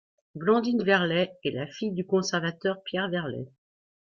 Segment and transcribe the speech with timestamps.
[0.33, 3.45] Blandine Verlet est la fille du conservateur Pierre Verlet.